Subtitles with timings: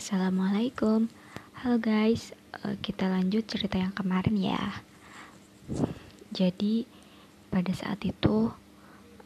[0.00, 1.12] Assalamualaikum.
[1.60, 2.32] Halo guys.
[2.64, 4.80] Uh, Kita lanjut cerita yang kemarin ya.
[6.32, 6.88] Jadi
[7.52, 8.48] Pada saat itu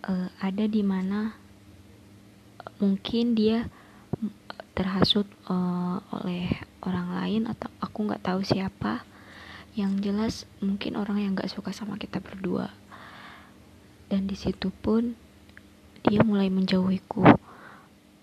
[0.03, 1.39] uh, Ada di mana
[2.83, 3.71] Mungkin dia
[4.75, 6.51] Terhasut uh, Oleh
[6.83, 9.07] orang lain Atau aku gak tahu siapa.
[9.79, 12.75] Yang jelas Mungkin orang yang gak suka sama kita berdua.
[14.11, 15.15] Dan di situ pun
[16.03, 17.44] Dia mulai menjauhiku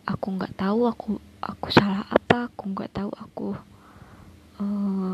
[0.10, 3.50] Aku gak tahu aku aku salah apa aku nggak tahu aku
[4.58, 5.14] uh,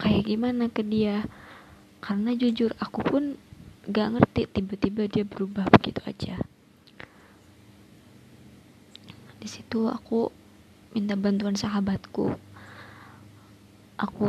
[0.00, 1.28] kayak gimana ke dia.
[2.02, 3.22] Karena jujur aku pun
[3.86, 6.40] gak ngerti tiba-tiba dia berubah begitu aja.
[9.38, 10.32] Di situ aku
[10.96, 12.32] minta bantuan sahabatku.
[14.00, 14.28] Aku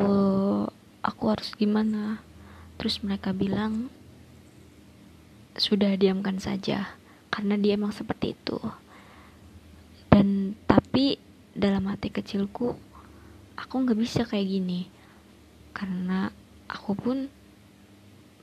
[0.99, 2.19] aku harus gimana?
[2.77, 3.87] Terus mereka bilang
[5.55, 6.99] sudah diamkan saja.
[7.33, 8.61] Karena dia emang seperti itu
[10.13, 11.17] dan tapi
[11.57, 12.77] dalam hati kecilku
[13.57, 14.85] aku nggak bisa kayak gini.
[15.73, 16.29] Karena
[16.69, 17.17] aku pun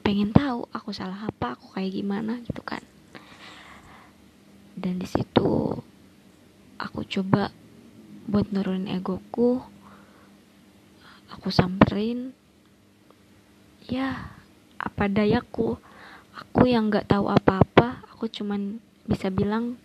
[0.02, 2.82] pengen tahu aku salah apa aku kayak gimana gitu kan.
[4.74, 5.78] Dan di situ
[6.74, 7.54] aku coba
[8.26, 9.62] buat nurunin egoku.
[11.30, 12.34] Aku samperin
[13.86, 14.34] ya
[14.74, 15.78] apa dayaku?
[16.34, 18.02] Aku yang nggak tahu apa-apa.
[18.10, 19.78] Aku cuman bisa bilang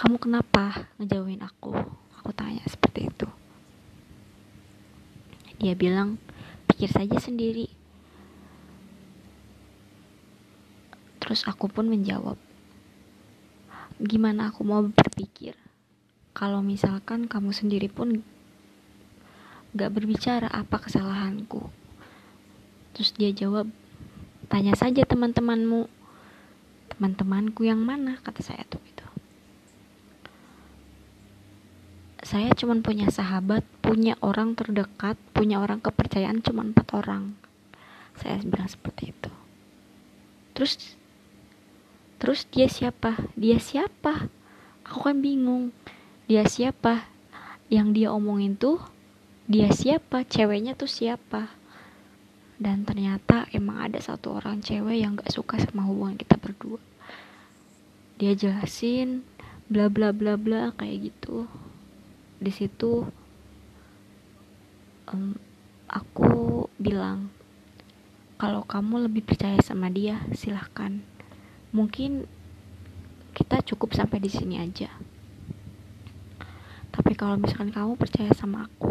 [0.00, 1.76] kamu kenapa ngejauhin aku?
[2.16, 3.28] Aku tanya seperti itu.
[5.60, 6.16] Dia bilang
[6.64, 7.68] pikir saja sendiri.
[11.20, 12.40] Terus aku pun menjawab
[14.00, 15.52] gimana aku mau berpikir
[16.32, 18.24] kalau misalkan kamu sendiri pun
[19.76, 21.68] gak berbicara apa kesalahanku?
[22.96, 23.68] Terus dia jawab
[24.48, 25.92] tanya saja teman-temanmu.
[26.96, 28.16] Teman-temanku yang mana?
[28.24, 28.80] kata saya tuh
[32.30, 37.34] saya cuma punya sahabat, punya orang terdekat, punya orang kepercayaan cuma empat orang.
[38.14, 39.32] Saya bilang seperti itu.
[40.54, 40.94] Terus,
[42.22, 43.18] terus dia siapa?
[43.34, 44.30] Dia siapa?
[44.86, 45.74] Aku kan bingung.
[46.30, 47.10] Dia siapa?
[47.66, 48.78] Yang dia omongin tuh,
[49.50, 50.22] dia siapa?
[50.22, 51.50] Ceweknya tuh siapa?
[52.62, 56.78] Dan ternyata emang ada satu orang cewek yang gak suka sama hubungan kita berdua.
[58.22, 59.26] Dia jelasin,
[59.66, 61.50] bla bla bla bla kayak gitu
[62.40, 63.04] di situ
[65.12, 65.36] um,
[65.84, 67.28] aku bilang
[68.40, 71.04] kalau kamu lebih percaya sama dia silahkan.
[71.76, 72.24] Mungkin
[73.36, 74.88] kita cukup sampai di sini aja.
[76.88, 78.88] Tapi kalau misalkan kamu percaya sama aku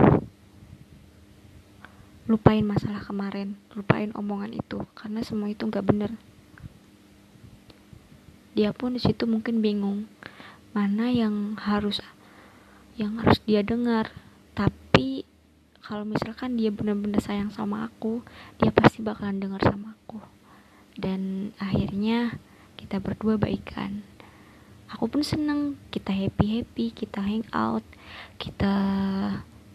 [2.29, 6.13] lupain masalah kemarin lupain omongan itu karena semua itu nggak bener.
[8.53, 10.05] Dia pun di situ mungkin bingung
[10.77, 12.05] mana yang harus
[12.99, 14.11] yang harus dia dengar.
[14.51, 15.23] Tapi
[15.79, 18.21] kalau misalkan dia benar-benar sayang sama aku
[18.59, 20.19] dia pasti bakalan dengar sama aku.
[20.99, 22.35] Dan akhirnya
[22.75, 24.03] kita berdua baikan.
[24.91, 27.85] Aku pun seneng kita happy happy kita hang out
[28.35, 28.75] kita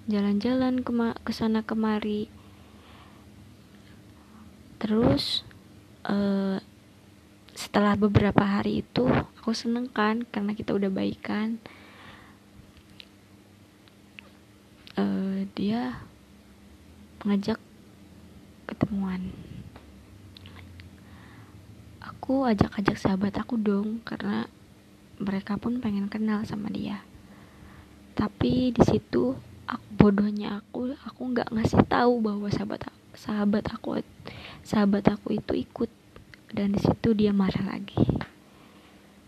[0.04, 0.84] jalan-jalan
[1.16, 2.28] ke sana kemari.
[4.76, 5.48] Terus
[6.04, 6.60] uh,
[7.56, 9.08] setelah beberapa hari itu
[9.40, 11.62] aku seneng kan karena kita udah baikan
[14.98, 16.02] uh, dia
[17.22, 17.58] mengajak
[18.68, 19.32] ketemuan.
[22.00, 24.48] Aku ajak-ajak sahabat aku dong karena
[25.20, 27.04] mereka pun pengen kenal sama dia.
[28.16, 34.00] Tapi di situ aku bodohnya aku aku nggak ngasih tahu bahwa sahabat sahabat aku
[34.64, 35.90] sahabat aku itu ikut.
[36.54, 37.98] Dan di situ dia marah lagi.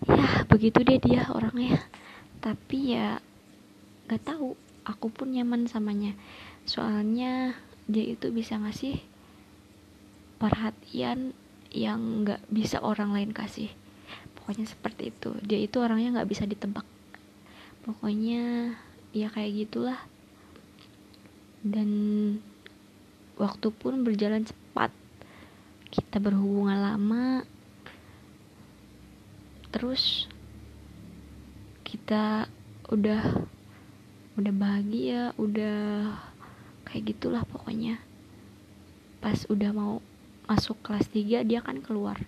[0.07, 1.83] Ya begitu dia dia orangnya.
[2.39, 3.19] Tapi ya
[4.07, 4.55] nggak tahu
[4.87, 6.15] aku pun nyaman samanya.
[6.63, 7.59] Soalnya
[7.91, 9.03] dia itu bisa ngasih
[10.39, 11.35] perhatian
[11.75, 13.69] yang nggak bisa orang lain kasih.
[14.39, 15.35] Pokoknya seperti itu.
[15.43, 16.87] Dia itu orangnya nggak bisa ditebak.
[17.83, 18.75] Pokoknya
[19.11, 19.99] ya kayak gitulah.
[21.67, 21.91] Dan
[23.35, 24.95] waktu pun berjalan cepat.
[25.91, 27.43] Kita berhubungan lama.
[29.75, 30.31] Terus
[31.83, 32.47] kita
[32.87, 33.51] udah
[34.37, 36.13] udah bahagia udah
[36.85, 37.97] kayak gitulah pokoknya.
[39.25, 40.05] Pas udah mau
[40.45, 42.21] masuk kelas 3 dia kan keluar.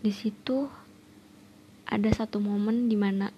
[0.00, 0.72] Di situ
[1.84, 3.28] ada satu momen di mana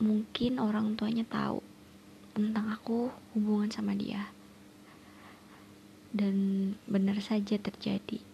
[0.00, 1.60] mungkin orang tuanya tahu
[2.32, 4.32] tentang aku hubungan sama dia.
[6.16, 8.24] Dan benar saja terjadi.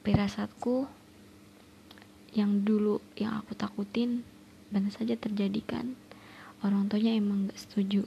[0.00, 0.88] Firasatku
[2.32, 4.24] yang dulu yang aku takutin
[4.72, 5.94] benar saja terjadi kan
[6.64, 8.06] orang tuanya emang gak setuju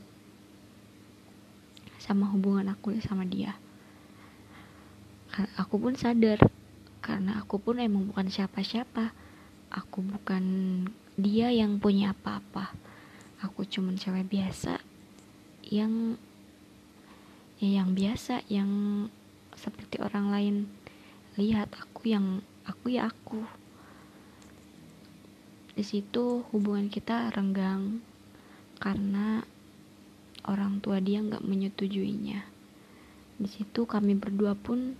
[2.09, 3.53] sama hubungan aku sama dia.
[5.61, 6.41] Aku pun sadar
[7.05, 9.13] karena aku pun emang bukan siapa-siapa.
[9.69, 10.43] Aku bukan
[11.19, 12.73] dia yang punya apa-apa.
[13.45, 14.81] Aku cuman cewek biasa
[15.69, 16.17] yang
[17.61, 18.71] ya yang biasa yang
[19.53, 20.55] seperti orang lain.
[21.37, 23.45] Lihat aku yang aku ya aku
[25.79, 28.03] di situ hubungan kita renggang
[28.83, 29.47] karena
[30.43, 32.43] orang tua dia nggak menyetujuinya.
[33.39, 34.99] Di situ kami berdua pun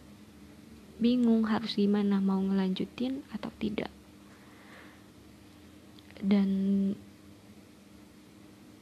[1.03, 3.91] bingung harus gimana mau ngelanjutin atau tidak.
[6.23, 6.47] Dan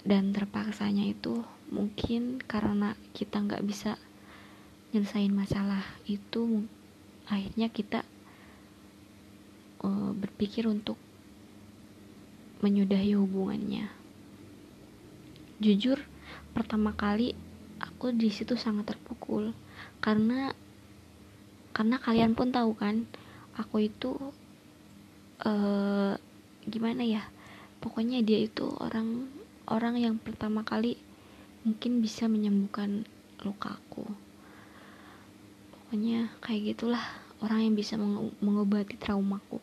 [0.05, 1.41] dan terpaksanya itu
[1.73, 3.97] mungkin karena kita nggak bisa
[4.93, 6.61] nyelesain masalah itu
[7.25, 8.05] akhirnya kita
[9.81, 11.06] uh, berpikir untuk
[12.61, 13.89] menyudahi hubungannya.
[15.57, 16.01] Jujur,
[16.53, 17.33] pertama kali
[17.81, 19.53] aku di situ sangat terpukul
[20.01, 20.53] karena
[21.73, 23.05] karena kalian pun tahu kan,
[23.53, 24.17] aku itu
[25.45, 26.17] uh,
[26.65, 27.23] gimana ya?
[27.77, 29.29] Pokoknya dia itu orang
[29.67, 30.97] orang yang pertama kali
[31.67, 33.03] mungkin bisa menyembuhkan
[33.43, 34.07] luka aku
[35.75, 37.03] pokoknya kayak gitulah
[37.43, 37.99] orang yang bisa
[38.39, 39.59] mengobati traumaku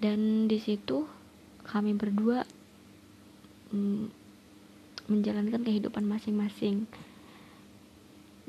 [0.00, 1.04] dan di situ
[1.68, 2.48] kami berdua
[3.68, 4.08] mm,
[5.12, 6.88] menjalankan kehidupan masing-masing.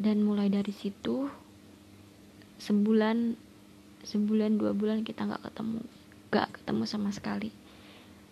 [0.02, 1.30] Dan mulai dari situ
[2.58, 3.38] sebulan
[4.02, 5.80] sebulan dua bulan kita nggak ketemu
[6.32, 7.52] nggak ketemu sama sekali.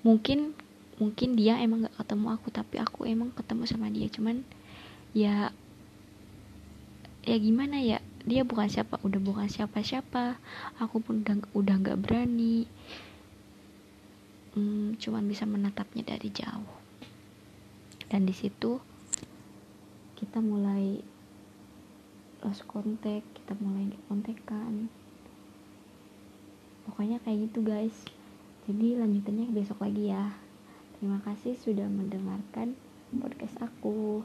[0.01, 0.55] Mungkin
[0.97, 4.07] mungkin dia emang nggak ketemu aku tapi aku emang ketemu sama dia.
[4.07, 4.41] Cuman
[5.11, 5.51] ya
[7.27, 7.99] ya gimana ya
[8.29, 10.37] dia bukan siapa udah bukan siapa siapa
[10.77, 12.69] aku pun udah udah nggak berani.
[14.53, 16.69] Hmm, cuman bisa menatapnya dari jauh.
[18.05, 18.77] Dan di situ
[20.13, 21.01] kita mulai
[22.45, 24.93] lost contact kita mulai kontekan.
[26.85, 27.97] Pokoknya kayak gitu guys.
[28.69, 30.37] Jadi lanjutannya besok lagi ya.
[31.01, 32.77] Terima kasih sudah mendengarkan
[33.09, 34.21] podcast aku.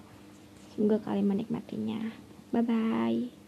[0.76, 2.12] Semoga kalian menikmatinya.
[2.52, 3.43] Bye bye.